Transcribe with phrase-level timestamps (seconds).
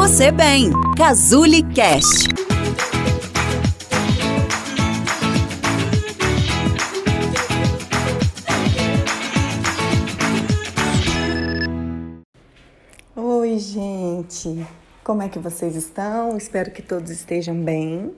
[0.00, 0.70] você bem.
[0.96, 2.26] Cazuli Cast.
[13.14, 14.66] Oi, gente.
[15.04, 16.34] Como é que vocês estão?
[16.38, 18.14] Espero que todos estejam bem.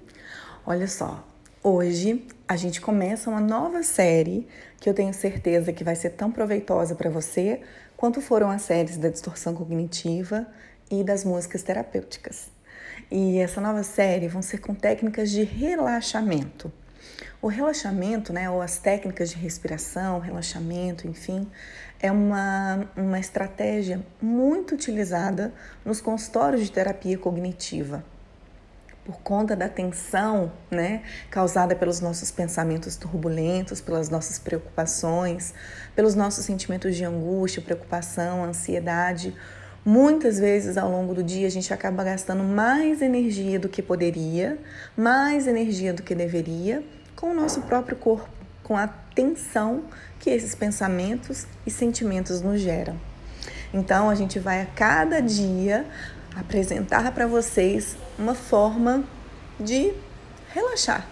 [0.64, 1.26] Olha só,
[1.64, 4.46] hoje a gente começa uma nova série
[4.80, 7.60] que eu tenho certeza que vai ser tão proveitosa para você
[7.96, 10.46] quanto foram as séries da distorção cognitiva
[10.92, 12.50] e das músicas terapêuticas.
[13.10, 16.70] E essa nova série vão ser com técnicas de relaxamento.
[17.40, 21.50] O relaxamento, né, ou as técnicas de respiração, relaxamento, enfim,
[21.98, 25.52] é uma, uma estratégia muito utilizada
[25.84, 28.04] nos consultórios de terapia cognitiva
[29.04, 35.52] por conta da tensão, né, causada pelos nossos pensamentos turbulentos, pelas nossas preocupações,
[35.96, 39.34] pelos nossos sentimentos de angústia, preocupação, ansiedade.
[39.84, 44.56] Muitas vezes ao longo do dia a gente acaba gastando mais energia do que poderia,
[44.96, 46.84] mais energia do que deveria,
[47.16, 48.28] com o nosso próprio corpo,
[48.62, 49.82] com a tensão
[50.20, 52.96] que esses pensamentos e sentimentos nos geram.
[53.74, 55.84] Então a gente vai a cada dia
[56.36, 59.02] apresentar para vocês uma forma
[59.58, 59.92] de
[60.54, 61.04] relaxar,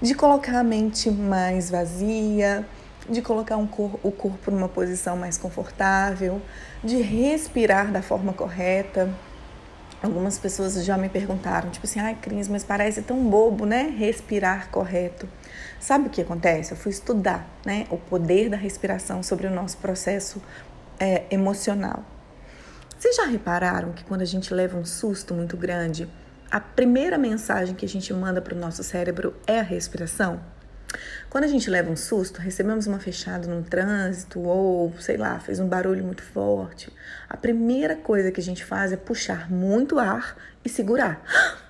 [0.00, 2.66] de colocar a mente mais vazia,
[3.08, 6.40] de colocar um cor o corpo numa posição mais confortável,
[6.82, 9.10] de respirar da forma correta.
[10.02, 13.94] Algumas pessoas já me perguntaram, tipo assim, ai Cris, mas parece tão bobo, né?
[13.96, 15.28] Respirar correto.
[15.80, 16.72] Sabe o que acontece?
[16.72, 20.42] Eu fui estudar, né, o poder da respiração sobre o nosso processo
[20.98, 22.04] é, emocional.
[22.98, 26.08] Vocês já repararam que quando a gente leva um susto muito grande,
[26.50, 30.40] a primeira mensagem que a gente manda para o nosso cérebro é a respiração?
[31.28, 35.60] Quando a gente leva um susto, recebemos uma fechada no trânsito ou, sei lá, fez
[35.60, 36.92] um barulho muito forte,
[37.28, 41.22] a primeira coisa que a gente faz é puxar muito ar e segurar.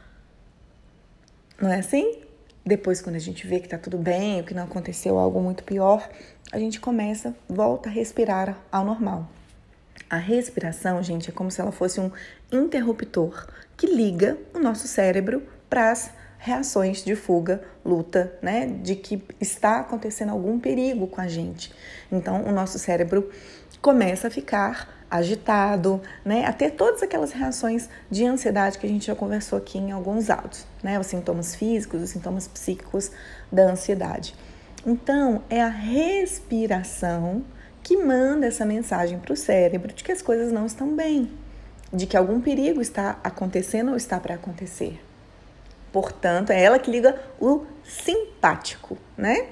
[1.60, 2.20] Não é assim?
[2.64, 6.06] Depois, quando a gente vê que tá tudo bem, que não aconteceu algo muito pior,
[6.50, 9.30] a gente começa, volta a respirar ao normal.
[10.10, 12.10] A respiração, gente, é como se ela fosse um
[12.52, 18.66] interruptor que liga o nosso cérebro para as reações de fuga, luta, né?
[18.66, 21.72] De que está acontecendo algum perigo com a gente.
[22.10, 23.30] Então, o nosso cérebro
[23.80, 26.44] começa a ficar agitado, né?
[26.44, 30.30] A ter todas aquelas reações de ansiedade que a gente já conversou aqui em alguns
[30.30, 30.98] áudios, né?
[30.98, 33.10] Os sintomas físicos, os sintomas psíquicos
[33.50, 34.34] da ansiedade.
[34.84, 37.44] Então, é a respiração
[37.82, 41.30] que manda essa mensagem para o cérebro de que as coisas não estão bem,
[41.92, 45.05] de que algum perigo está acontecendo ou está para acontecer.
[45.96, 49.46] Portanto, é ela que liga o simpático, né?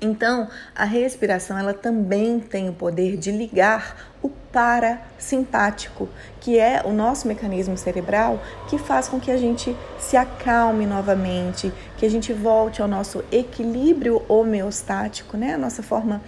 [0.00, 6.08] Então, a respiração ela também tem o poder de ligar o parasimpático,
[6.40, 8.40] que é o nosso mecanismo cerebral
[8.70, 13.22] que faz com que a gente se acalme novamente, que a gente volte ao nosso
[13.30, 15.52] equilíbrio homeostático, né?
[15.52, 16.22] A nossa forma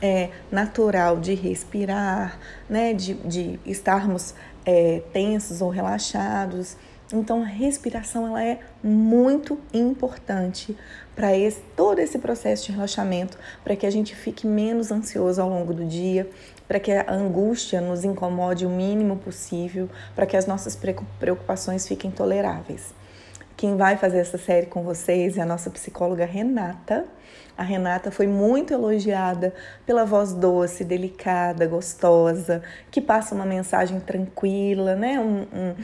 [0.00, 2.38] é, natural de respirar,
[2.70, 6.76] né, de, de estarmos é, tensos ou relaxados.
[7.12, 10.76] Então, a respiração ela é muito importante
[11.14, 11.28] para
[11.76, 15.84] todo esse processo de relaxamento, para que a gente fique menos ansioso ao longo do
[15.84, 16.28] dia,
[16.66, 20.78] para que a angústia nos incomode o mínimo possível, para que as nossas
[21.20, 22.94] preocupações fiquem toleráveis.
[23.56, 27.04] Quem vai fazer essa série com vocês é a nossa psicóloga Renata.
[27.56, 29.54] A Renata foi muito elogiada
[29.86, 35.20] pela voz doce, delicada, gostosa, que passa uma mensagem tranquila, né?
[35.20, 35.74] Um, um,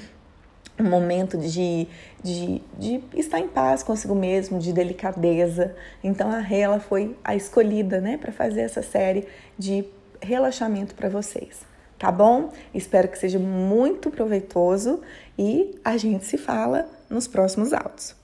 [0.81, 1.87] um momento de,
[2.23, 5.75] de, de estar em paz consigo mesmo, de delicadeza.
[6.03, 9.27] Então a Rê, ela foi a escolhida, né, para fazer essa série
[9.59, 9.85] de
[10.21, 11.69] relaxamento para vocês.
[11.99, 12.51] Tá bom?
[12.73, 15.03] Espero que seja muito proveitoso
[15.39, 18.20] e a gente se fala nos próximos autos.